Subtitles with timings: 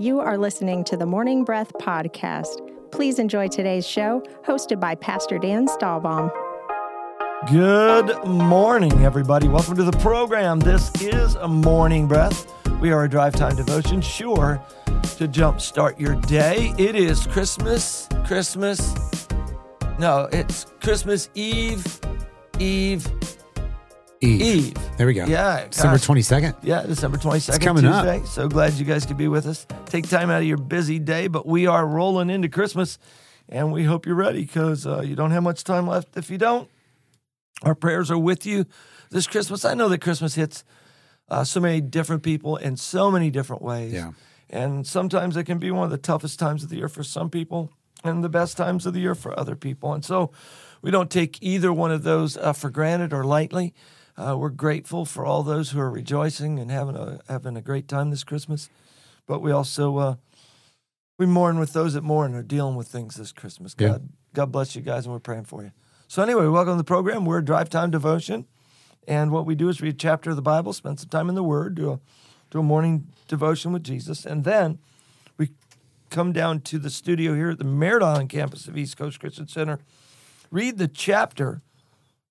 [0.00, 2.60] You are listening to the Morning Breath Podcast.
[2.92, 6.30] Please enjoy today's show, hosted by Pastor Dan Stahlbaum.
[7.50, 9.48] Good morning, everybody.
[9.48, 10.60] Welcome to the program.
[10.60, 12.46] This is a morning breath.
[12.80, 16.72] We are a drive time devotion, sure to jumpstart your day.
[16.78, 19.26] It is Christmas, Christmas.
[19.98, 22.00] No, it's Christmas Eve,
[22.60, 23.04] Eve,
[24.20, 24.40] Eve.
[24.40, 24.96] Eve.
[24.96, 25.24] There we go.
[25.26, 26.06] Yeah, December gosh.
[26.06, 26.56] 22nd.
[26.62, 28.26] Yeah, December 22nd, It's coming up.
[28.26, 29.66] So glad you guys could be with us.
[29.86, 32.98] Take time out of your busy day, but we are rolling into Christmas,
[33.48, 36.38] and we hope you're ready because uh, you don't have much time left if you
[36.38, 36.68] don't.
[37.62, 38.66] Our prayers are with you
[39.10, 39.64] this Christmas.
[39.64, 40.64] I know that Christmas hits
[41.28, 43.92] uh, so many different people in so many different ways.
[43.92, 44.12] Yeah.
[44.50, 47.28] And sometimes it can be one of the toughest times of the year for some
[47.30, 47.70] people
[48.04, 49.92] and the best times of the year for other people.
[49.92, 50.30] And so
[50.80, 53.74] we don't take either one of those uh, for granted or lightly.
[54.18, 57.86] Uh, we're grateful for all those who are rejoicing and having a having a great
[57.86, 58.68] time this Christmas,
[59.28, 60.14] but we also uh,
[61.18, 63.76] we mourn with those that mourn are dealing with things this Christmas.
[63.78, 63.88] Yeah.
[63.88, 65.70] God God bless you guys, and we're praying for you.
[66.08, 67.26] So anyway, welcome to the program.
[67.26, 68.46] We're a drive time devotion,
[69.06, 71.36] and what we do is read a chapter of the Bible, spend some time in
[71.36, 72.00] the Word, do a
[72.50, 74.80] do a morning devotion with Jesus, and then
[75.36, 75.50] we
[76.10, 79.78] come down to the studio here at the Island campus of East Coast Christian Center,
[80.50, 81.62] read the chapter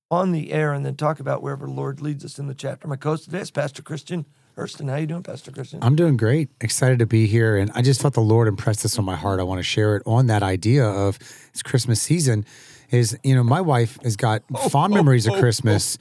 [0.09, 2.87] on the air, and then talk about wherever the Lord leads us in the chapter.
[2.87, 4.89] My co-host today is Pastor Christian Hurston.
[4.89, 5.79] How you doing, Pastor Christian?
[5.81, 6.49] I'm doing great.
[6.61, 7.57] Excited to be here.
[7.57, 9.39] And I just felt the Lord impress this on my heart.
[9.39, 11.19] I want to share it on that idea of
[11.49, 12.45] it's Christmas season.
[12.89, 15.97] Is, you know, my wife has got oh, fond oh, memories of oh, Christmas,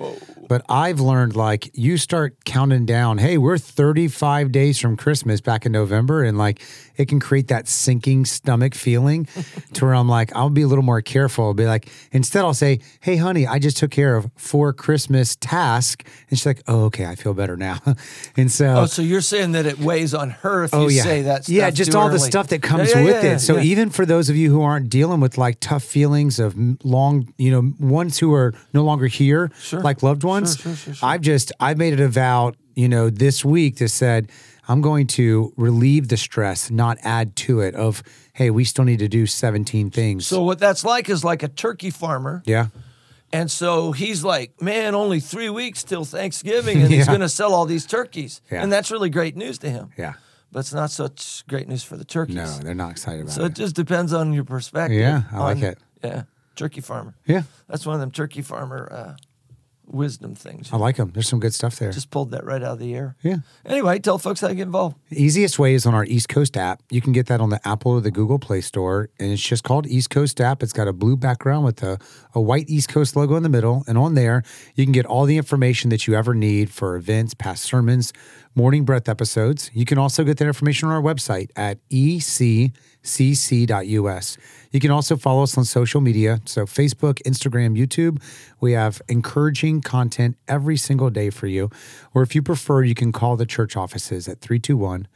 [0.48, 5.67] but I've learned like you start counting down, hey, we're 35 days from Christmas back
[5.67, 6.23] in November.
[6.23, 6.62] And like
[6.97, 9.25] it can create that sinking stomach feeling
[9.75, 11.47] to where I'm like, I'll be a little more careful.
[11.47, 15.37] I'll be like, instead, I'll say, hey, honey, I just took care of four Christmas
[15.37, 16.05] tasks.
[16.31, 17.81] And she's like, oh, okay, I feel better now.
[18.37, 21.03] and so, Oh, so you're saying that it weighs on her if Oh you yeah,
[21.03, 23.39] say that stuff yeah, just all the stuff that comes yeah, with yeah, it.
[23.41, 27.32] So even for those of you who aren't dealing with like tough feelings of long,
[27.38, 29.81] you know, ones who are no longer here, Sure.
[29.81, 30.94] like loved ones, sure, sure.
[31.03, 34.31] I've just I've made it a vow, you know, this week to said
[34.69, 37.75] I'm going to relieve the stress, not add to it.
[37.75, 40.26] Of hey, we still need to do 17 things.
[40.26, 42.66] So what that's like is like a turkey farmer, yeah,
[43.32, 47.54] and so he's like, "Man, only three weeks till Thanksgiving, and he's going to sell
[47.54, 48.62] all these turkeys," Yeah.
[48.62, 49.91] and that's really great news to him.
[49.97, 50.15] yeah.
[50.53, 52.36] But it's not such great news for the turkeys.
[52.36, 53.42] No, they're not excited about So it.
[53.42, 54.98] So it just depends on your perspective.
[54.98, 55.78] Yeah, I like it.
[56.04, 56.22] Yeah,
[56.56, 57.15] turkey farmer.
[57.27, 59.17] Yeah, That's one of them turkey farmer uh,
[59.89, 60.72] wisdom things.
[60.72, 61.12] I like them.
[61.12, 61.93] There's some good stuff there.
[61.93, 63.15] Just pulled that right out of the air.
[63.22, 63.37] yeah.
[63.65, 64.97] Anyway, tell folks how to get involved.
[65.11, 66.83] The easiest way is on our East Coast app.
[66.91, 69.62] You can get that on the Apple or the Google Play Store, and it's just
[69.62, 70.62] called East Coast app.
[70.62, 71.99] It's got a blue background with a,
[72.34, 74.43] a white East Coast logo in the middle, and on there
[74.75, 78.12] you can get all the information that you ever need for events, past sermons,
[78.56, 79.71] morning breath episodes.
[79.75, 82.72] You can also get that information on our website at eccc.us.
[84.72, 88.22] You can also follow us on social media, so Facebook, Instagram, YouTube.
[88.59, 91.71] We have encouraging content every single day for you.
[92.15, 95.06] Or if you prefer, you can call the church offices at 321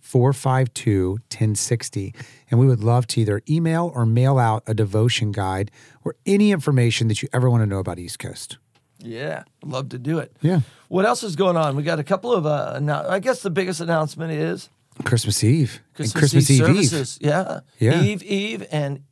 [0.00, 2.14] 452 1060.
[2.50, 5.70] And we would love to either email or mail out a devotion guide
[6.04, 8.58] or any information that you ever want to know about East Coast.
[9.02, 10.36] Yeah, love to do it.
[10.40, 10.60] Yeah.
[10.88, 11.76] What else is going on?
[11.76, 12.46] We got a couple of.
[12.46, 14.68] Uh, annou- I guess the biggest announcement is
[15.04, 15.80] Christmas Eve.
[15.98, 17.18] and Christmas, Eve, services.
[17.20, 17.60] Yeah.
[17.78, 18.02] Yeah.
[18.02, 19.02] Eve, Eve, and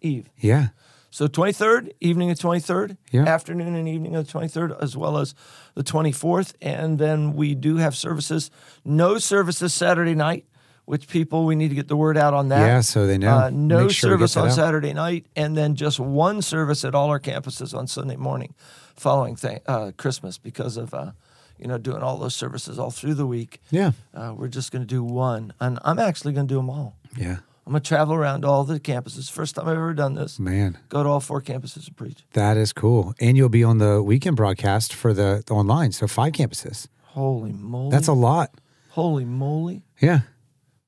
[0.00, 0.28] Eve.
[0.38, 0.68] Yeah.
[1.10, 3.22] So 23rd, evening of 23rd, Yeah.
[3.22, 5.32] afternoon and evening of the 23rd, as well as
[5.74, 6.54] the 24th.
[6.60, 8.50] And then we do have services.
[8.84, 10.44] No services Saturday night,
[10.86, 12.66] which people, we need to get the word out on that.
[12.66, 13.36] Yeah, so they know.
[13.36, 14.54] Uh, no sure service on out.
[14.54, 18.54] Saturday night, and then just one service at all our campuses on Sunday morning
[18.96, 21.12] following th- uh, Christmas because of, uh,
[21.58, 23.60] you know, doing all those services all through the week.
[23.70, 23.92] Yeah.
[24.12, 25.52] Uh, we're just going to do one.
[25.60, 26.96] And I'm actually going to do them all.
[27.16, 27.38] Yeah.
[27.66, 29.30] I'm going to travel around to all the campuses.
[29.30, 30.38] First time I've ever done this.
[30.38, 32.18] Man, Go to all four campuses and preach.
[32.34, 33.14] that is cool.
[33.20, 35.92] And you'll be on the weekend broadcast for the, the online.
[35.92, 36.88] So five campuses.
[37.02, 37.90] Holy moly.
[37.90, 38.50] That's a lot.
[38.90, 39.82] Holy moly.
[39.98, 40.20] Yeah.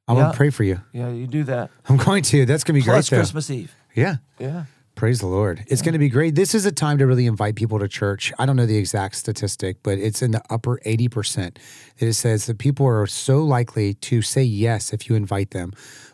[0.08, 0.23] I'm Yeah.
[0.25, 0.81] going to pray for you.
[0.93, 1.70] Yeah, you do that.
[1.88, 2.47] I'm going to.
[2.47, 3.17] That's going to be Plus great.
[3.17, 3.20] though.
[3.23, 3.75] Christmas Eve.
[3.94, 4.17] Yeah.
[4.38, 4.64] Yeah.
[4.94, 5.62] Praise the Lord.
[5.67, 6.37] It's going to be great.
[6.37, 8.32] This is a time to really invite people to church.
[8.38, 11.58] I don't know the exact statistic, but it's in the upper 80%.
[11.99, 15.73] It says that people are so likely to say yes if you invite them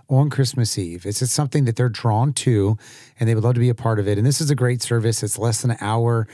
[0.09, 1.07] on Christmas Eve.
[1.07, 2.77] It's just something that they're drawn to
[3.21, 4.19] and they would love to be a part of it.
[4.19, 5.23] And this is a great service.
[5.23, 6.27] It's less than an hour.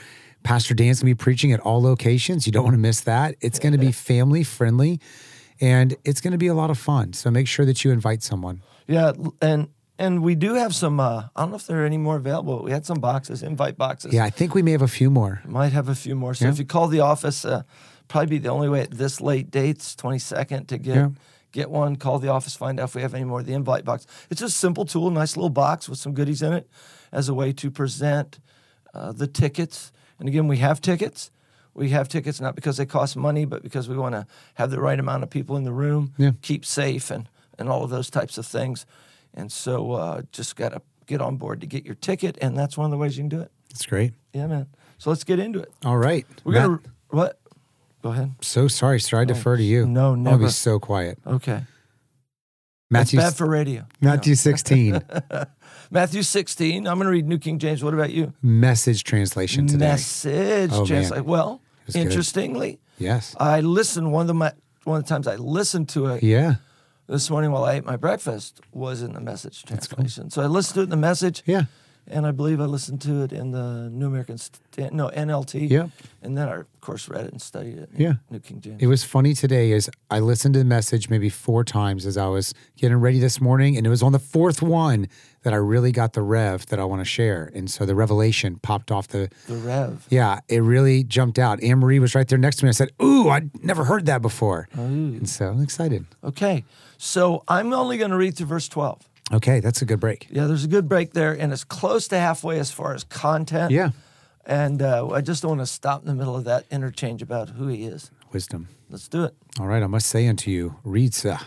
[0.43, 2.47] Pastor Dan's going to be preaching at all locations.
[2.47, 3.35] You don't want to miss that.
[3.43, 5.01] It's going to be family friendly
[5.61, 7.13] and it's going to be a lot of fun.
[7.13, 8.63] So make sure that you invite someone.
[8.87, 9.13] Yeah.
[9.41, 9.69] And
[9.99, 12.63] and we do have some uh, I don't know if there are any more available.
[12.63, 14.13] We had some boxes, invite boxes.
[14.13, 15.41] Yeah, I think we may have a few more.
[15.45, 16.35] Might have a few more.
[16.35, 16.53] So Yeah.
[16.53, 17.63] if you call the office, uh,
[18.09, 21.09] probably be the only way at this late dates, 22nd, to get Yeah.
[21.53, 23.85] get one, call the office, find out if we have any more of the invite
[23.85, 24.07] box.
[24.31, 26.69] It's just a simple tool, nice little box with some goodies in it
[27.13, 28.39] as a way to present
[28.95, 29.91] uh, the tickets.
[30.19, 31.31] And again, we have tickets.
[31.79, 34.81] We have tickets not because they cost money, but because we want to have the
[34.81, 36.33] right amount of people in the room, Yeah.
[36.43, 37.29] keep safe, and,
[37.59, 38.85] and all of those types of things.
[39.33, 42.77] And so uh, just got to get on board to get your ticket, and that's
[42.77, 43.51] one of the ways you can do it.
[43.71, 44.13] That's great.
[44.33, 44.67] Yeah, man.
[44.99, 45.73] So let's get into it.
[45.85, 46.27] All right.
[46.45, 46.81] We're Matt, gonna
[47.11, 47.41] what?
[48.03, 48.35] Go ahead.
[48.41, 49.21] so sorry, sir.
[49.21, 49.87] I defer to you.
[49.87, 50.33] no, no.
[50.33, 51.19] I'll be so quiet.
[51.27, 51.63] Okay.
[52.91, 53.85] Matthew, That's bad for radio.
[54.01, 55.03] Matthew 16,
[55.91, 56.87] Matthew 16.
[56.89, 57.85] I'm going to read New King James.
[57.85, 58.33] What about you?
[58.43, 59.89] message translation today.
[59.89, 60.87] Message Oh, man.
[60.87, 61.25] translate.
[61.89, 62.03] Was good.
[62.07, 63.35] interestingly, Yes.
[63.41, 64.51] I listened one of the ma-
[64.85, 66.57] one of the times I listened to it Yeah.
[67.09, 70.31] this morning while I ate my breakfast was in the message translation.
[70.31, 71.65] So I listened to it in the message, Yeah.
[72.11, 75.69] And I believe I listened to it in the New American St- eh, no NLT.
[75.71, 75.89] Yeah,
[76.23, 77.91] And then I of course read it and studied it.
[77.97, 78.15] Yeah.
[78.31, 78.83] New King James.
[78.83, 82.27] It was funny today is I listened to the message maybe four times as I
[82.27, 85.09] was getting ready this morning, and it was on the fourth one
[85.43, 87.51] that I really got the rev that I want to share.
[87.55, 90.07] And so the revelation popped off the the Rev.
[90.11, 91.63] yeah, it really jumped out.
[91.63, 92.71] Anne Marie was right there next to me.
[92.71, 94.69] I said, Ooh, I'd never heard that before.
[94.73, 96.07] And so I'm excited.
[96.25, 96.65] Okay.
[96.97, 99.08] So I'm only going to read through verse 12.
[99.33, 100.27] Okay, that's a good break.
[100.31, 103.71] Yeah, there's a good break there, and it's close to halfway as far as content.
[103.71, 103.91] Yeah.
[104.47, 107.51] And uh, I just don't want to stop in the middle of that interchange about
[107.51, 108.11] who he is.
[108.33, 108.69] Wisdom.
[108.89, 109.35] Let's do it.
[109.61, 111.39] All right, I must say unto you, read, sir.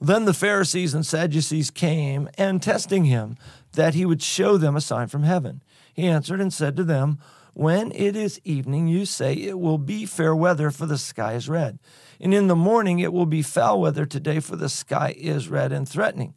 [0.00, 3.36] Then the Pharisees and Sadducees came and testing him
[3.72, 5.62] that he would show them a sign from heaven.
[5.94, 7.18] He answered and said to them,
[7.54, 11.48] When it is evening, you say it will be fair weather, for the sky is
[11.48, 11.78] red.
[12.18, 15.72] And in the morning it will be foul weather today, for the sky is red
[15.72, 16.34] and threatening.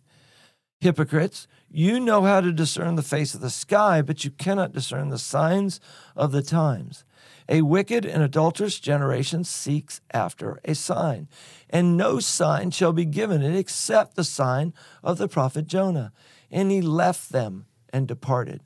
[0.84, 5.10] Hypocrites, you know how to discern the face of the sky, but you cannot discern
[5.10, 5.80] the signs
[6.16, 7.06] of the times.
[7.48, 11.30] A wicked and adulterous generation seeks after a sign,
[11.70, 16.12] and no sign shall be given it except the sign of the prophet Jonah.
[16.52, 18.62] And he left them and departed.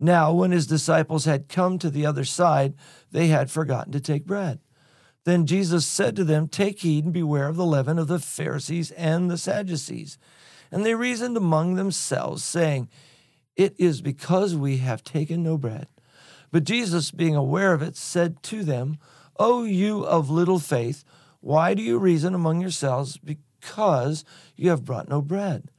[0.00, 2.74] Now, when his disciples had come to the other side,
[3.10, 4.58] they had forgotten to take bread.
[5.24, 8.90] Then Jesus said to them, Take heed and beware of the leaven of the Pharisees
[8.92, 10.18] and the Sadducees.
[10.72, 12.88] And they reasoned among themselves, saying,
[13.54, 15.86] It is because we have taken no bread.
[16.50, 18.98] But Jesus, being aware of it, said to them,
[19.38, 21.04] O you of little faith,
[21.40, 24.24] why do you reason among yourselves because
[24.56, 25.70] you have brought no bread?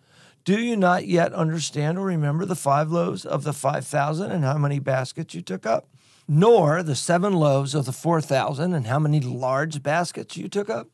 [0.46, 4.44] Do you not yet understand or remember the five loaves of the five thousand and
[4.44, 5.88] how many baskets you took up?
[6.28, 10.70] Nor the seven loaves of the four thousand and how many large baskets you took
[10.70, 10.90] up?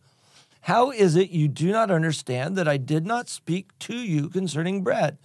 [0.61, 4.83] How is it you do not understand that I did not speak to you concerning
[4.83, 5.17] bread,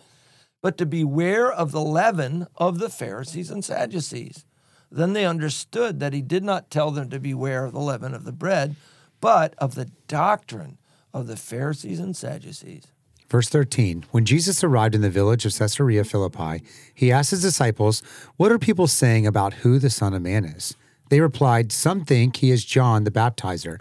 [0.62, 4.44] but to beware of the leaven of the Pharisees and Sadducees?
[4.90, 8.25] Then they understood that he did not tell them to beware of the leaven of
[8.25, 8.76] the bread,
[9.20, 10.78] but of the doctrine
[11.12, 12.86] of the Pharisees and Sadducees.
[13.28, 16.62] Verse 13 When Jesus arrived in the village of Caesarea Philippi,
[16.94, 18.02] he asked his disciples,
[18.36, 20.76] What are people saying about who the Son of Man is?
[21.08, 23.81] They replied, Some think he is John the Baptizer,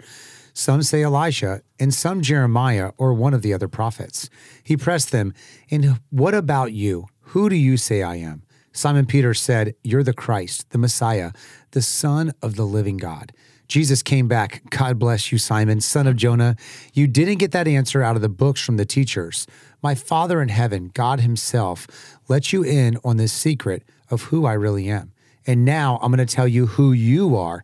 [0.54, 4.30] some say Elijah, and some Jeremiah or one of the other prophets.
[4.62, 5.34] He pressed them,
[5.70, 7.08] And what about you?
[7.28, 8.44] Who do you say I am?
[8.72, 11.32] Simon Peter said, You're the Christ, the Messiah,
[11.72, 13.32] the Son of the living God.
[13.68, 14.62] Jesus came back.
[14.70, 16.56] God bless you, Simon, son of Jonah.
[16.92, 19.46] You didn't get that answer out of the books from the teachers.
[19.82, 21.86] My Father in heaven, God Himself,
[22.28, 25.12] let you in on this secret of who I really am.
[25.46, 27.62] And now I'm going to tell you who you are,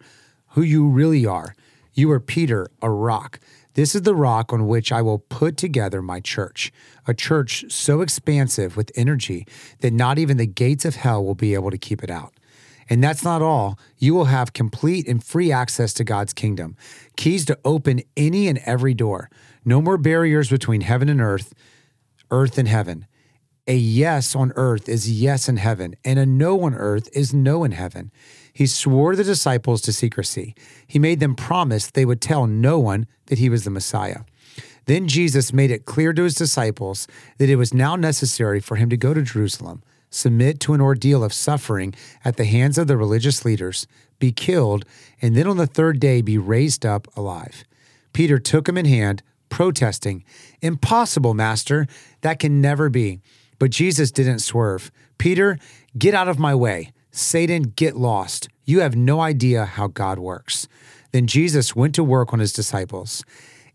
[0.48, 1.54] who you really are.
[2.00, 3.40] You are Peter, a rock.
[3.74, 6.72] This is the rock on which I will put together my church,
[7.06, 9.46] a church so expansive with energy
[9.80, 12.32] that not even the gates of hell will be able to keep it out.
[12.88, 13.78] And that's not all.
[13.98, 16.74] You will have complete and free access to God's kingdom,
[17.18, 19.28] keys to open any and every door.
[19.66, 21.52] No more barriers between heaven and earth,
[22.30, 23.06] earth and heaven.
[23.66, 27.62] A yes on earth is yes in heaven, and a no on earth is no
[27.62, 28.10] in heaven.
[28.52, 30.54] He swore the disciples to secrecy.
[30.86, 34.20] He made them promise they would tell no one that he was the Messiah.
[34.86, 37.06] Then Jesus made it clear to his disciples
[37.38, 41.22] that it was now necessary for him to go to Jerusalem, submit to an ordeal
[41.22, 43.86] of suffering at the hands of the religious leaders,
[44.18, 44.84] be killed,
[45.22, 47.64] and then on the third day be raised up alive.
[48.12, 50.24] Peter took him in hand, protesting,
[50.60, 51.86] Impossible, Master,
[52.22, 53.20] that can never be.
[53.58, 54.90] But Jesus didn't swerve.
[55.18, 55.58] Peter,
[55.96, 56.92] get out of my way.
[57.10, 58.48] Satan, get lost.
[58.64, 60.68] You have no idea how God works.
[61.12, 63.24] Then Jesus went to work on his disciples.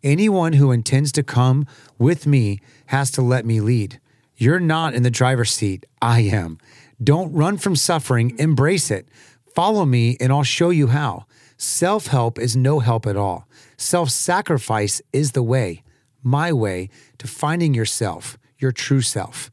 [0.04, 1.66] Anyone who intends to come
[1.98, 4.00] with me has to let me lead.
[4.38, 5.86] You're not in the driver's seat.
[6.02, 6.58] I am.
[7.04, 9.08] Don't run from suffering, embrace it.
[9.54, 11.26] Follow me, and I'll show you how.
[11.58, 13.48] Self help is no help at all.
[13.78, 15.84] Self sacrifice is the way.
[16.24, 16.90] my way
[17.20, 19.52] to finding yourself, your true self.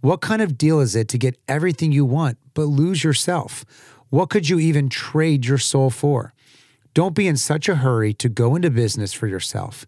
[0.00, 3.66] What kind of deal is it to get everything you want but lose yourself?
[4.08, 6.32] What could you even trade your soul for?
[6.94, 9.86] Don't be in such a hurry to go into business for yourself.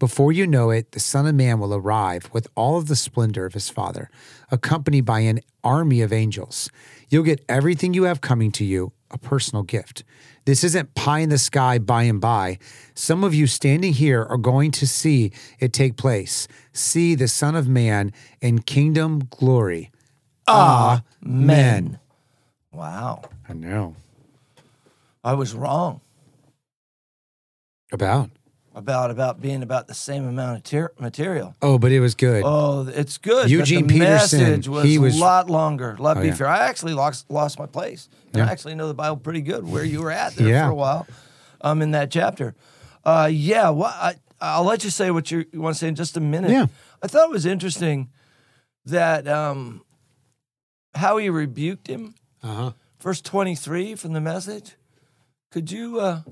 [0.00, 3.46] Before you know it, the Son of Man will arrive with all of the splendor
[3.46, 4.10] of his Father,
[4.50, 6.68] accompanied by an army of angels.
[7.12, 10.02] You'll get everything you have coming to you, a personal gift.
[10.46, 12.58] This isn't pie in the sky by and by.
[12.94, 16.48] Some of you standing here are going to see it take place.
[16.72, 19.90] See the Son of Man in kingdom glory.
[20.48, 21.98] Amen.
[22.72, 23.24] Wow.
[23.46, 23.94] I know.
[25.22, 26.00] I was wrong
[27.92, 28.30] About.
[28.74, 31.54] About about being about the same amount of ter- material.
[31.60, 32.42] Oh, but it was good.
[32.44, 33.50] Oh, it's good.
[33.50, 36.32] Eugene the Peterson, message was, he was- a lot longer, a lot Oh, yeah.
[36.32, 36.46] beefier.
[36.46, 38.08] I actually lost lost my place.
[38.34, 38.46] Yeah.
[38.46, 39.68] I actually know the Bible pretty good.
[39.68, 40.66] Where you were at there Yeah.
[40.66, 41.06] for a while,
[41.60, 42.54] um, in that chapter.
[43.04, 43.68] Uh, yeah.
[43.70, 46.20] Well, I, I'll let you say what you, you want to say in just a
[46.20, 46.50] minute.
[46.50, 46.66] Yeah.
[47.02, 48.08] I thought it was interesting
[48.86, 49.82] that um,
[50.94, 52.14] how he rebuked him.
[52.42, 52.72] Uh-huh.
[53.00, 54.76] Verse twenty three from the message.
[55.50, 56.22] Could you uh,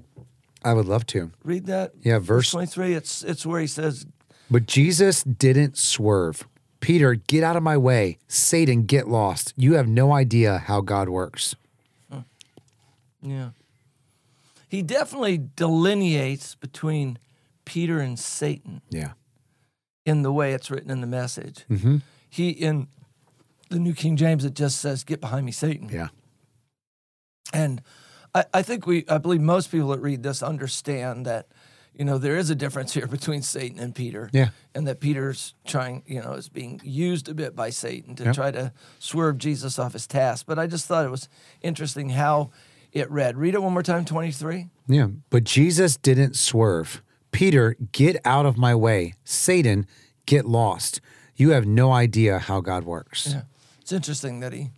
[0.62, 1.30] I would love to.
[1.44, 1.92] read that?
[2.02, 2.94] Yeah, verse twenty three.
[2.94, 4.06] It's it's where he says,
[4.50, 6.46] But Jesus didn't swerve.
[6.80, 8.18] Peter, get out of my way.
[8.28, 9.52] Satan, get lost.
[9.56, 11.54] You have no idea how God works.
[13.22, 13.50] Yeah.
[14.66, 17.18] He definitely delineates between
[17.66, 19.12] Peter and Satan Yeah.
[20.06, 21.64] in the way it's written in the message.
[21.70, 21.98] Mm-hmm.
[22.30, 22.88] He in
[23.68, 26.08] the New King James it just says, "Get behind me, Satan." Yeah.
[27.52, 27.82] And
[28.34, 31.48] I, I think we, I believe most people that read this understand that,
[31.94, 34.30] you know, there is a difference here between Satan and Peter.
[34.32, 34.50] Yeah.
[34.74, 38.34] And that Peter's trying, you know, is being used a bit by Satan to Yep.
[38.34, 40.46] try to swerve Jesus off his task.
[40.46, 41.28] But I just thought it was
[41.62, 42.50] interesting how
[42.92, 43.36] it read.
[43.36, 44.68] Read it one more time, 23.
[44.88, 45.08] Yeah.
[45.30, 47.02] But Jesus didn't swerve.
[47.32, 49.14] Peter, get out of my way.
[49.24, 49.86] Satan,
[50.26, 51.00] get lost.
[51.36, 53.28] You have no idea how God works.
[53.32, 53.42] Yeah.
[53.80, 54.70] It's interesting that he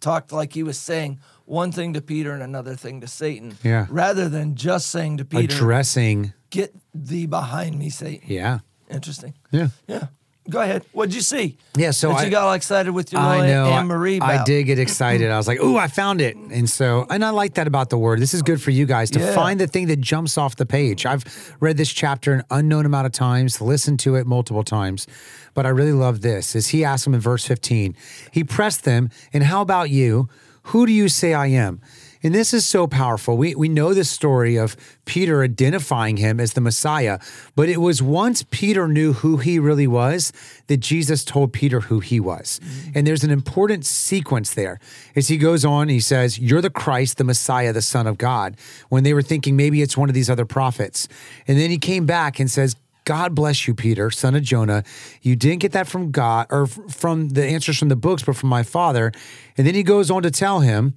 [0.00, 3.56] talked like he was saying one thing to Peter and another thing to Satan.
[3.62, 3.86] Yeah.
[3.90, 6.32] Rather than just saying to Peter, Addressing.
[6.50, 8.26] get thee behind me, Satan.
[8.26, 8.60] Yeah.
[8.90, 9.34] Interesting.
[9.50, 9.68] Yeah.
[9.86, 10.06] Yeah.
[10.50, 10.84] Go ahead.
[10.92, 11.56] What'd you see?
[11.74, 13.64] Yeah, so that I- you got all excited with your I know.
[13.64, 14.20] Anne Marie.
[14.20, 15.30] I did get excited.
[15.30, 17.96] I was like, "Ooh, I found it!" And so, and I like that about the
[17.96, 18.20] word.
[18.20, 19.34] This is good for you guys to Yeah.
[19.34, 21.06] find the thing that jumps off the page.
[21.06, 21.24] I've
[21.60, 25.06] read this chapter an unknown amount of times, listened to it multiple times,
[25.54, 26.54] but I really love this.
[26.54, 27.96] Is he asked them in verse fifteen?
[28.30, 30.28] He pressed them, and how about you?
[30.64, 31.80] Who do you say I am?
[32.24, 33.36] And this is so powerful.
[33.36, 37.18] We, we know this story of Peter identifying him as the Messiah,
[37.54, 40.32] but it was once Peter knew who he really was
[40.68, 42.60] that Jesus told Peter who he was.
[42.60, 42.90] Mm-hmm.
[42.94, 44.80] And there's an important sequence there.
[45.14, 48.56] As he goes on, he says, You're the Christ, the Messiah, the Son of God,
[48.88, 51.08] when they were thinking maybe it's one of these other prophets.
[51.46, 54.82] And then he came back and says, God bless you, Peter, son of Jonah.
[55.20, 58.48] You didn't get that from God or from the answers from the books, but from
[58.48, 59.12] my father.
[59.56, 60.94] And then he goes on to tell him,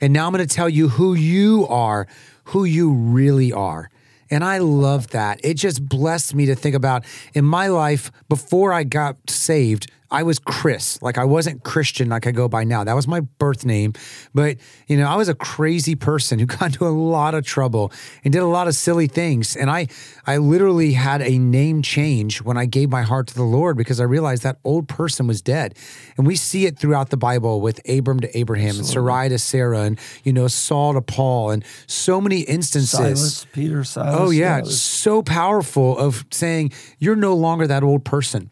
[0.00, 2.06] and now I'm going to tell you who you are,
[2.44, 3.90] who you really are.
[4.30, 5.40] And I love that.
[5.44, 10.22] It just blessed me to think about in my life before I got saved, I
[10.22, 11.00] was Chris.
[11.02, 12.84] Like I wasn't Christian like I go by now.
[12.84, 13.92] That was my birth name.
[14.34, 17.92] But, you know, I was a crazy person who got into a lot of trouble
[18.24, 19.56] and did a lot of silly things.
[19.56, 19.88] And I
[20.26, 24.00] I literally had a name change when I gave my heart to the Lord because
[24.00, 25.76] I realized that old person was dead.
[26.16, 29.80] And we see it throughout the Bible with Abram to Abraham and Sarai to Sarah
[29.80, 32.90] and, you know, Saul to Paul and so many instances.
[32.90, 34.16] Silas, Peter, Silas.
[34.18, 38.50] Oh yeah, was- so powerful of saying you're no longer that old person.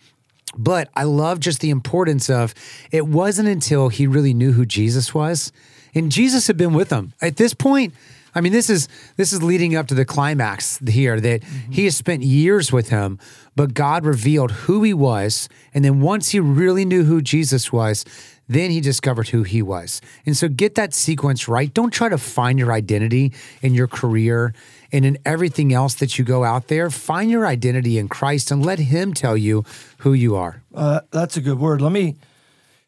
[0.56, 2.54] But I love just the importance of
[2.90, 5.52] it wasn't until he really knew who Jesus was,
[5.94, 7.94] and Jesus had been with him at this point.
[8.34, 11.96] I mean, this is this is leading up to the climax here that he has
[11.96, 13.18] spent years with him,
[13.54, 18.04] but God revealed who he was, and then once he really knew who Jesus was,
[18.48, 20.00] then he discovered who he was.
[20.26, 21.72] And so get that sequence right.
[21.72, 23.32] Don't try to find your identity
[23.62, 24.52] in your career
[24.94, 26.88] and in everything else that you go out there.
[26.88, 29.64] Find your identity in Christ and let him tell you
[29.98, 30.62] who you are.
[30.72, 31.82] Uh, that's a good word.
[31.82, 32.14] Let me,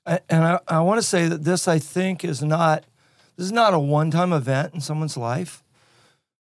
[0.07, 2.85] I- and I, I want to say that this, I think, is not,
[3.37, 5.65] this is not a one time event in someone's life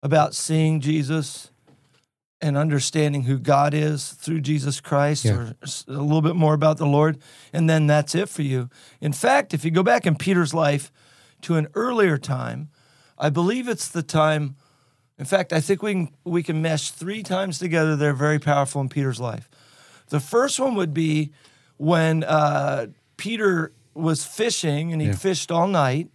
[0.05, 1.51] about seeing Jesus
[2.41, 5.33] and understanding who God is through Jesus Christ Yeah.
[5.33, 5.55] or
[5.89, 7.19] a little bit more about the Lord.
[7.53, 8.71] And then that's it for you.
[9.01, 10.93] In fact, if you go back in Peter's life
[11.43, 12.69] to an earlier time,
[13.19, 14.55] I believe it's the time.
[15.19, 17.97] In fact, I think we can, we can mesh three times together.
[17.97, 19.49] They're very powerful in Peter's life.
[20.09, 21.33] The first one would be
[21.79, 25.15] when uh, Peter was fishing and he Yeah.
[25.15, 26.11] fished all night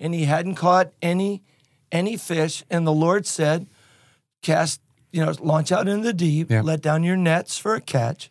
[0.00, 1.42] and he hadn't caught any
[1.92, 3.66] any fish, and the Lord said,
[4.42, 4.80] "Cast
[5.12, 6.60] you know, launch out into the deep, Yeah.
[6.62, 8.28] let down your nets for a catch.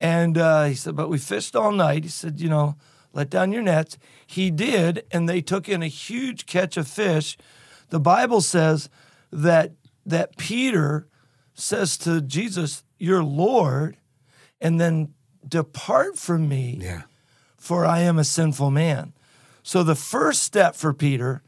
[0.00, 2.04] And uh, he said, but we fished all night.
[2.04, 2.76] He said, you know,
[3.14, 3.96] let down your nets.
[4.26, 7.36] He did, and they took in a huge catch of fish.
[7.88, 8.88] The Bible says
[9.34, 9.72] that
[10.06, 11.06] that Peter
[11.54, 13.96] says to Jesus, "Your Lord,"
[14.60, 15.08] and then
[15.46, 17.02] depart from me Yeah.
[17.56, 19.12] for I am a sinful man.
[19.62, 21.42] So the first step for Peter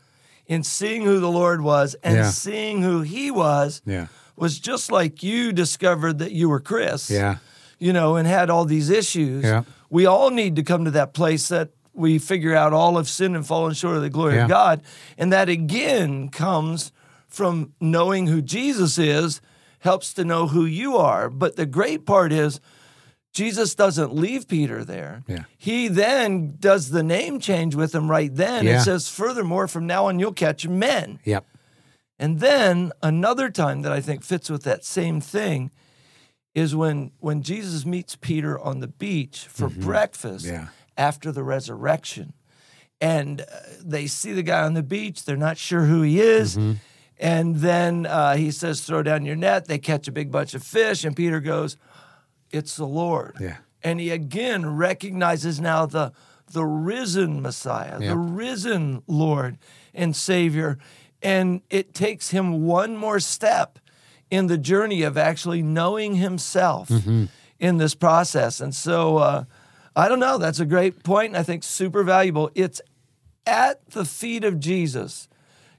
[0.47, 2.31] in seeing who the Lord was and Yeah.
[2.31, 4.07] seeing who he was Yeah.
[4.37, 7.11] was just like you discovered that you were Chris.
[7.11, 7.37] Yeah.
[7.79, 9.45] You know, and had all these issues.
[9.45, 9.63] Yeah.
[9.91, 13.35] We all need to come to that place that we figure out all of sin
[13.35, 14.45] and fallen short of the glory Yeah.
[14.45, 14.83] of God.
[15.19, 16.93] And that again comes
[17.29, 19.41] from knowing who Jesus is,
[19.81, 21.29] helps to know who you are.
[21.29, 22.61] But the great part is
[23.33, 25.23] Jesus doesn't leave Peter there.
[25.27, 25.45] Yeah.
[25.59, 28.65] He then does the name change with him right then.
[28.65, 28.79] Yeah.
[28.81, 31.19] It says, furthermore, from now on, you'll catch men.
[31.25, 31.45] Yep.
[32.19, 35.71] And then another time that I think fits with that same thing
[36.55, 40.55] is when when Jesus meets Peter on the beach for breakfast Mm-hmm.
[40.55, 40.69] Yeah.
[40.97, 42.33] after the resurrection.
[43.03, 43.45] And uh,
[43.85, 46.57] they see the guy on the beach, they're not sure who he is.
[46.57, 46.73] Mm-hmm.
[47.19, 49.67] And then uh, he says, Throw down your net.
[49.67, 51.77] They catch a big bunch of fish, and Peter goes,
[52.51, 53.37] It's the Lord.
[53.41, 53.57] Yeah.
[53.83, 56.13] And he again recognizes now the
[56.53, 58.11] the risen Messiah, Yeah.
[58.11, 59.59] the risen Lord
[59.95, 60.79] and Savior.
[61.23, 63.79] And it takes him one more step
[64.31, 67.25] in the journey of actually knowing himself Mm-hmm.
[67.59, 68.61] in this process.
[68.61, 69.45] And so uh,
[69.97, 70.37] I don't know.
[70.39, 72.51] That's a great point, and I think super valuable.
[72.55, 72.81] It's
[73.47, 75.29] at the feet of Jesus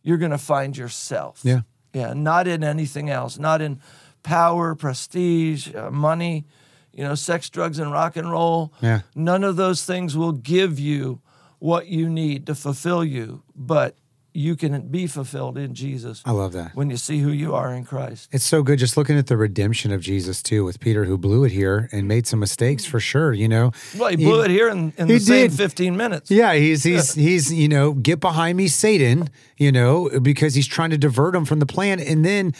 [0.08, 1.42] you're going to find yourself.
[1.44, 1.62] Yeah.
[1.94, 3.82] Yeah, not in anything else, not in
[4.24, 6.46] power, prestige, uh, money,
[6.94, 8.74] you know, sex, drugs, and rock and roll.
[8.82, 9.02] Yeah.
[9.16, 11.22] None of those things will give you
[11.60, 13.98] what you need to fulfill you, but
[14.38, 16.76] you can be fulfilled in Jesus I love that.
[16.76, 18.30] when you see who you are in Christ.
[18.32, 21.44] It's so good just looking at the redemption of Jesus too with Peter who blew
[21.44, 23.72] it here and made some mistakes for sure, you know.
[23.98, 25.58] Well, he blew it here in, in he the same did.
[25.58, 26.30] 15 minutes.
[26.30, 30.92] Yeah, he's he's he's you know, get behind me, Satan, you know, because he's trying
[30.92, 32.00] to divert him from the plan.
[32.00, 32.54] And then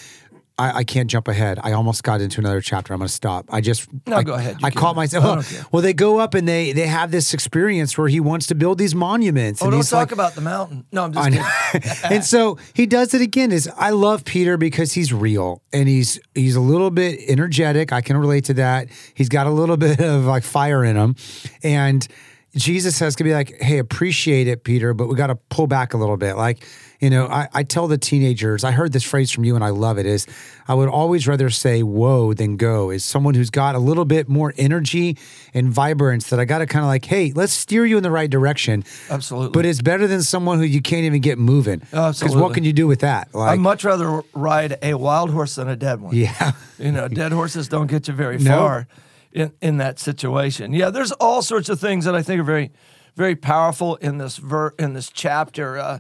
[0.60, 1.60] I, I can't jump ahead.
[1.62, 2.94] I almost got into another chapter.
[2.94, 3.46] I'm going to stop.
[3.50, 4.60] I just No, I, go ahead.
[4.60, 5.54] You I caught myself.
[5.54, 8.56] I well, they go up and they they have this experience where he wants to
[8.56, 9.62] build these monuments.
[9.62, 10.86] Oh, and don't he's talk like, about the mountain.
[10.92, 11.92] No, I'm just kidding.
[12.12, 13.52] and so he does it again.
[13.52, 17.94] Is I love Peter because he's real and he's he's a little bit energetic.
[17.94, 18.88] I can relate to that.
[19.14, 21.16] He's got a little bit of like fire in him,
[21.62, 22.08] and
[22.56, 25.94] Jesus has to be like, "Hey, appreciate it, Peter, but we got to pull back
[25.94, 26.66] a little bit." Like,
[27.00, 28.64] you know, I, I tell the teenagers.
[28.64, 30.06] I heard this phrase from you, and I love it.
[30.06, 30.26] Is
[30.68, 34.28] I would always rather say "whoa" than "go." Is someone who's got a little bit
[34.28, 35.18] more energy
[35.54, 38.12] and vibrance that I got to kind of like, "Hey, let's steer you in the
[38.12, 39.52] right direction." Absolutely.
[39.52, 41.80] But it's better than someone who you can't even get moving.
[41.92, 43.34] Because what can you do with that?
[43.34, 46.16] Like, I'd much rather ride a wild horse than a dead one.
[46.16, 48.58] yeah, You know, dead horses don't get you very No.
[48.58, 48.88] far
[49.32, 50.74] in, in that situation.
[50.74, 52.72] Yeah, there's all sorts of things that I think are very,
[53.16, 56.00] very powerful in this ver- in this chapter, uh,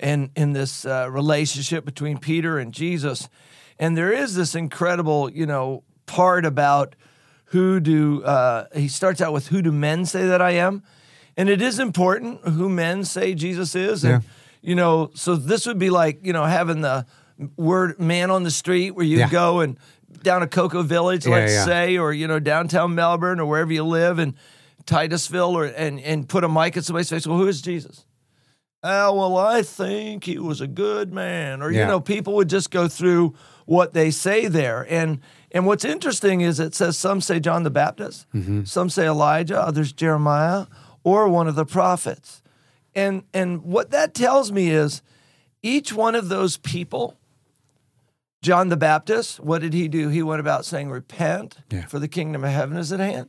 [0.00, 3.28] in in this uh, relationship between Peter and Jesus,
[3.78, 6.94] and there is this incredible, you know, part about
[7.46, 10.82] who do uh, he starts out with who do men say that I am,
[11.36, 14.28] and it is important who men say Jesus is, and Yeah.
[14.62, 17.06] you know, so this would be like you know having the
[17.56, 19.30] word man on the street where you Yeah.
[19.30, 19.78] go and
[20.22, 23.84] down to Cocoa Village, Yeah, let's say, or you know downtown Melbourne or wherever you
[23.84, 24.34] live, and
[24.86, 27.26] Titusville, or and and put a mic at somebody's face.
[27.26, 28.04] Well, who is Jesus?
[28.82, 32.70] Oh, well, I think he was a good man, or you know, people would just
[32.70, 33.34] go through
[33.66, 37.70] what they say there, and and what's interesting is it says some say John the
[37.70, 38.64] Baptist, Mm-hmm.
[38.64, 40.66] some say Elijah, others Jeremiah,
[41.02, 42.40] or one of the prophets,
[42.94, 45.02] and and what that tells me is
[45.62, 47.16] each one of those people
[48.42, 50.08] John the Baptist, what did he do?
[50.10, 51.86] He went about saying, Repent, Yeah.
[51.86, 53.28] for the kingdom of heaven is at hand.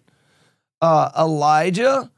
[0.81, 2.12] Uh, Elijah,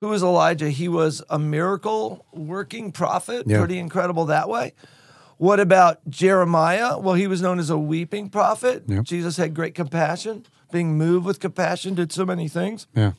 [0.00, 0.70] who was Elijah?
[0.70, 3.58] He was a miracle working prophet, Yeah.
[3.58, 4.72] pretty incredible that way.
[5.36, 6.98] What about Jeremiah?
[6.98, 8.84] Well, he was known as a weeping prophet.
[9.04, 12.86] Jesus had great compassion, being moved with compassion, did so many things.
[12.94, 13.12] yeah,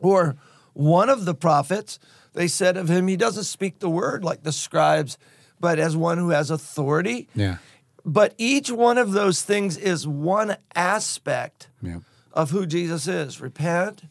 [0.00, 0.36] Or
[0.72, 1.98] one of the prophets,
[2.32, 5.16] they said of him, he doesn't speak the word like the scribes,
[5.60, 7.28] but as one who has authority.
[7.34, 7.56] yeah,
[8.04, 11.98] But each one of those things is one aspect yeah,
[12.32, 13.40] of who Jesus is.
[13.40, 14.02] Repent,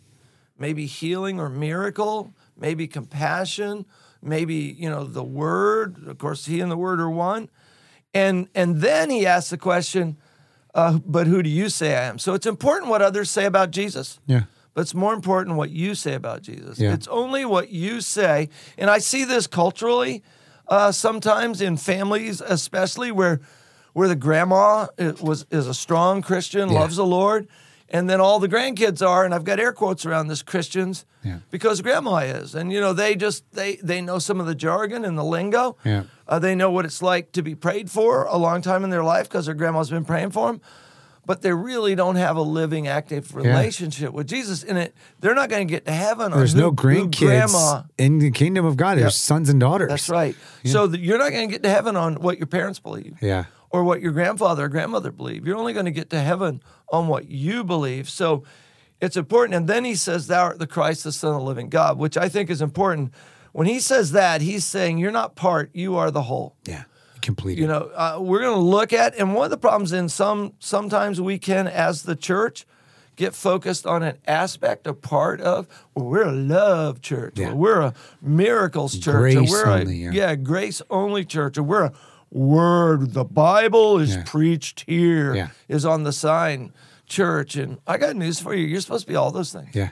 [0.63, 3.85] maybe healing or miracle, maybe compassion,
[4.21, 6.07] maybe, you know, the word.
[6.07, 7.49] Of course, he and the word are one.
[8.13, 10.15] And and then he asks the question,
[10.73, 12.17] uh, but who do you say I am?
[12.17, 14.19] So it's important what others say about Jesus.
[14.25, 16.79] yeah, But it's more important what you say about Jesus.
[16.79, 16.93] Yeah.
[16.93, 18.47] It's only what you say.
[18.77, 20.23] And I see this culturally
[20.67, 23.39] uh, sometimes in families, especially where
[23.93, 26.79] where the grandma is, was is a strong Christian, Yeah.
[26.79, 27.47] loves the Lord,
[27.93, 31.37] and then all the grandkids are, and I've got air quotes around this Christians Yeah.
[31.51, 35.05] because grandma is, and you know they just they they know some of the jargon
[35.05, 35.77] and the lingo.
[35.85, 36.03] Yeah.
[36.27, 39.03] Uh, they know what it's like to be prayed for a long time in their
[39.03, 40.59] life because their grandma's been praying for them.
[41.25, 44.61] But they really don't have a living, active relationship with Jesus.
[44.61, 46.33] in it, they're not going to get to heaven.
[46.33, 48.97] on There's who- no grandkids grandma in the kingdom of God.
[48.97, 49.87] There's sons and daughters.
[49.87, 50.35] that's right.
[50.65, 53.45] So that you're not going to get to heaven on what your parents believe Yeah.
[53.73, 55.45] Or what your grandfather or grandmother believe.
[55.45, 58.07] You're only going to get to heaven on what you believe.
[58.07, 58.43] So
[59.01, 59.55] it's important.
[59.55, 62.15] And then he says, Thou art the Christ, the Son of the living God, which
[62.15, 63.11] I think is important.
[63.51, 66.55] When he says that, he's saying, You're not part, you are the whole.
[66.65, 66.83] Yeah.
[67.21, 67.57] Complete.
[67.57, 70.53] You know, uh, we're going to look at, and one of the problems in some,
[70.59, 72.65] sometimes we can, as the church,
[73.15, 77.51] get focused on an aspect, a part of, well, we're a love church, Yeah.
[77.51, 80.35] or we're a miracles church, Grace or we're only, a, yeah.
[80.35, 81.93] grace only church, or we're a
[82.33, 84.23] word, the Bible is Yeah.
[84.25, 85.89] preached here, is Yeah.
[85.89, 86.73] on the sign
[87.05, 87.55] church.
[87.55, 88.65] And I got news for you.
[88.65, 89.89] You're supposed to be all those things yeah.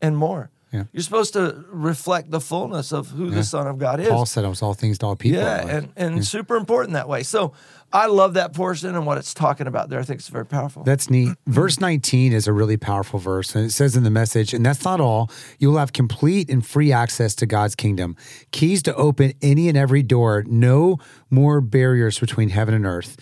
[0.00, 0.50] and more.
[0.72, 0.84] Yeah.
[0.92, 3.36] You're supposed to reflect the fullness of who Yeah.
[3.36, 4.08] the Son of God is.
[4.08, 5.40] Paul said I was all things to all people.
[5.40, 7.22] Yeah, Like, and, and super important that way.
[7.22, 7.52] So
[7.90, 9.98] I love that portion and what it's talking about there.
[9.98, 10.82] I think it's very powerful.
[10.84, 11.34] That's neat.
[11.46, 13.54] Verse 19 is a really powerful verse.
[13.54, 15.30] And it says in the message, and that's not all.
[15.58, 18.14] You'll have complete and free access to God's kingdom,
[18.50, 20.98] keys to open any and every door, no
[21.30, 23.16] more barriers between heaven and earth.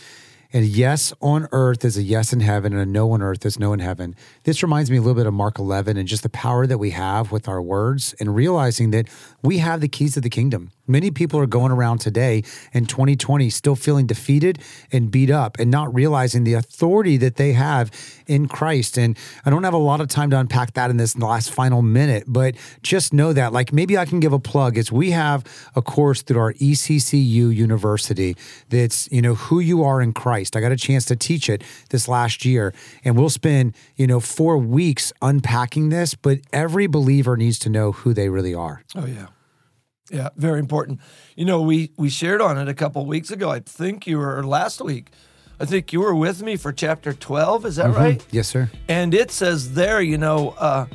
[0.56, 3.58] And yes on earth is a yes in heaven, and a no on earth is
[3.58, 4.16] no in heaven.
[4.44, 6.92] This reminds me a little bit of Mark 11 and just the power that we
[6.92, 9.06] have with our words and realizing that
[9.42, 10.70] we have the keys to the kingdom.
[10.86, 14.58] Many people are going around today in 2020 still feeling defeated
[14.92, 17.90] and beat up and not realizing the authority that they have
[18.26, 18.96] in Christ.
[18.96, 21.82] And I don't have a lot of time to unpack that in this last final
[21.82, 24.76] minute, but just know that, like, maybe I can give a plug.
[24.78, 25.44] Is we have
[25.74, 28.36] a course through our ECCU University
[28.68, 30.56] that's, you know, who you are in Christ.
[30.56, 32.72] I got a chance to teach it this last year,
[33.04, 37.92] and we'll spend, you know, four weeks unpacking this, but every believer needs to know
[37.92, 38.82] who they really are.
[38.94, 39.26] oh yeah,
[40.10, 41.00] yeah, very important.
[41.34, 43.50] You know, we we shared on it a couple weeks ago.
[43.50, 45.10] I think you were or last week.
[45.58, 47.64] I think you were with me for chapter twelve.
[47.64, 48.24] Is that right?
[48.30, 48.70] Yes, sir.
[48.88, 50.86] And it says there, you know, uh,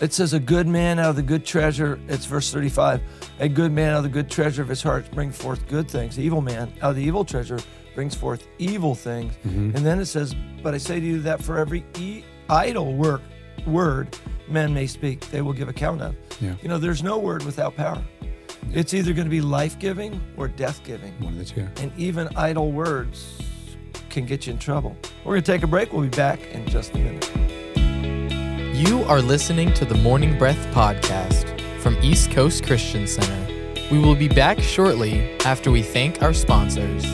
[0.00, 1.98] it says a good man out of the good treasure.
[2.08, 3.00] It's verse 35.
[3.38, 6.16] A good man out of the good treasure of his heart brings forth good things.
[6.16, 7.60] The evil man out of the evil treasure
[7.94, 9.34] brings forth evil things.
[9.46, 9.76] Mm-hmm.
[9.76, 13.22] And then it says, But I say to you that for every e- idle work,
[13.66, 16.14] word men may speak, they will give account of.
[16.40, 16.54] Yeah.
[16.60, 18.02] You know, there's no word without power.
[18.72, 21.12] It's either going to be life giving or death giving.
[21.20, 21.68] One of the two.
[21.76, 23.38] And even idle words
[24.10, 24.96] can get you in trouble.
[25.24, 25.92] We're going to take a break.
[25.92, 27.30] We'll be back in just a minute.
[28.76, 33.44] You are listening to the Morning Breath podcast from East Coast Christian Center.
[33.90, 37.04] We will be back shortly after we thank our sponsors.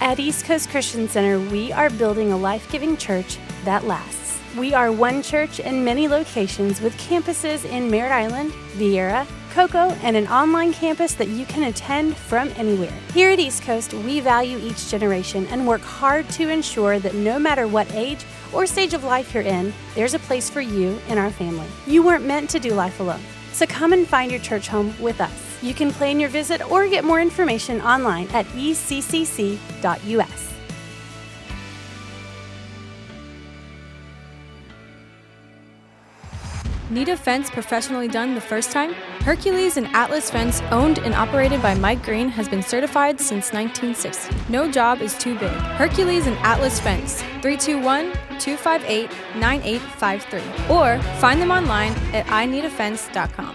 [0.00, 3.38] At East Coast Christian Center, we are building a life giving church
[3.68, 4.40] that lasts.
[4.56, 10.16] We are one church in many locations with campuses in Merritt Island, Viera, Cocoa, and
[10.16, 12.98] an online campus that you can attend from anywhere.
[13.12, 17.38] Here at East Coast, we value each generation and work hard to ensure that no
[17.38, 21.18] matter what age or stage of life you're in, there's a place for you in
[21.18, 21.66] our family.
[21.86, 23.20] You weren't meant to do life alone.
[23.52, 25.62] So come and find your church home with us.
[25.62, 29.58] You can plan your visit or get more information online at eccc.us.
[36.90, 38.94] Need a fence professionally done the first time?
[39.20, 44.34] Hercules and Atlas Fence, owned and operated by Mike Green, has been certified since 1960.
[44.48, 45.50] No job is too big.
[45.76, 50.74] Hercules and Atlas Fence, 321 258 9853.
[50.74, 53.54] Or find them online at ineedafence.com.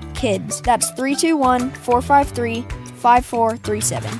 [0.21, 0.61] KIDS.
[0.61, 2.61] That's 321 453
[2.97, 4.19] 5437.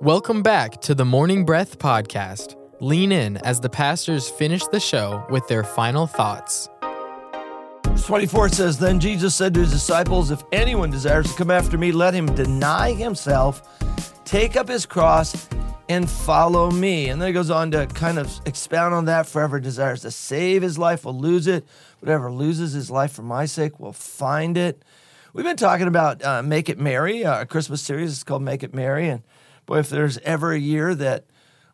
[0.00, 2.56] Welcome back to the Morning Breath Podcast.
[2.80, 6.68] Lean in as the pastors finish the show with their final thoughts.
[7.84, 11.78] Verse 24 says, Then Jesus said to his disciples, If anyone desires to come after
[11.78, 13.62] me, let him deny himself,
[14.24, 15.48] take up his cross,
[15.88, 17.08] and follow me.
[17.08, 19.26] And then he goes on to kind of expound on that.
[19.26, 21.66] Forever desires to save his life will lose it.
[22.00, 24.82] Whatever loses his life for my sake will find it.
[25.32, 28.12] We've been talking about uh, Make It Merry, uh, a Christmas series.
[28.12, 29.08] It's called Make It Merry.
[29.08, 29.22] And
[29.66, 31.24] boy, if there's ever a year that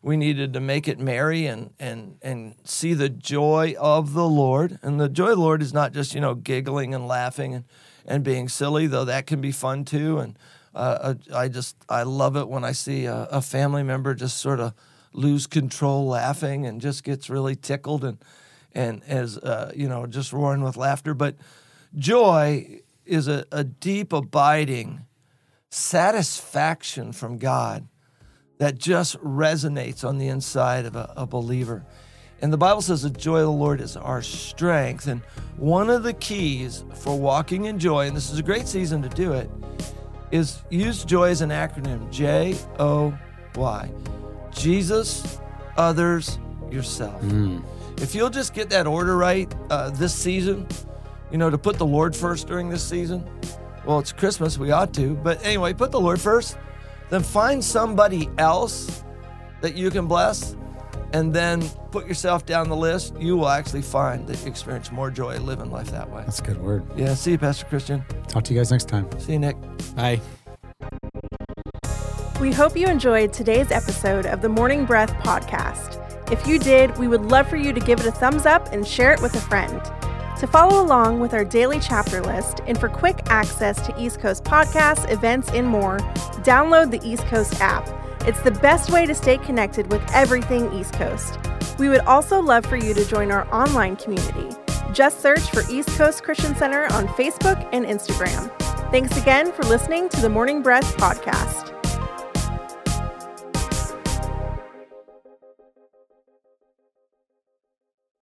[0.01, 4.79] we needed to make it merry and and and see the joy of the Lord.
[4.81, 7.65] And the joy of the Lord is not just you know giggling and laughing and
[8.05, 10.17] and being silly, though that can be fun too.
[10.19, 10.37] And
[10.75, 14.59] uh, I just I love it when I see a, a family member just sort
[14.59, 14.73] of
[15.13, 18.17] lose control laughing and just gets really tickled and
[18.73, 21.13] and as uh, you know just roaring with laughter.
[21.13, 21.35] But
[21.95, 25.05] joy is a, a deep abiding
[25.69, 27.87] satisfaction from God
[28.59, 31.85] that just resonates on the inside of a, a, believer.
[32.41, 35.07] And the Bible says the joy of the Lord is our strength.
[35.07, 35.21] And
[35.57, 39.09] one of the keys for walking in joy, and this is a great season to
[39.09, 39.49] do it,
[40.31, 43.17] is use joy as an acronym J O
[43.55, 43.91] Y.
[44.51, 45.39] Jesus,
[45.77, 46.39] others,
[46.71, 47.21] yourself.
[47.21, 47.63] Mm.
[48.01, 50.67] If you'll just get that order right uh, this season,
[51.31, 53.27] you know, to put the Lord first during this season,
[53.85, 55.15] well, it's Christmas, we ought to.
[55.15, 56.57] But anyway, put the Lord first
[57.09, 59.03] then find somebody else
[59.61, 60.55] that you can bless
[61.13, 63.13] and then put yourself down the list.
[63.19, 66.23] You will actually find that you experience more joy living life that way.
[66.25, 66.83] That's a good word.
[66.95, 67.13] Yeah.
[67.15, 68.03] See you, Pastor Christian.
[68.27, 69.07] Talk to you guys next time.
[69.19, 69.57] See you, Nick.
[69.95, 70.21] Bye.
[72.39, 75.97] We hope you enjoyed today's episode of the Morning Breath podcast.
[76.31, 78.87] If you did, we would love for you to give it a thumbs up and
[78.87, 79.81] share it with a friend.
[80.39, 84.45] To follow along with our daily chapter list and for quick access to East Coast
[84.45, 85.97] podcasts, events, and more,
[86.43, 87.85] download the East Coast app.
[88.21, 91.39] It's the best way to stay connected with everything East Coast.
[91.77, 94.49] We would also love for you to join our online community.
[94.93, 98.51] Just search for East Coast Christian Center on Facebook and Instagram.
[98.91, 101.68] Thanks again for listening to the Morning Breath podcast.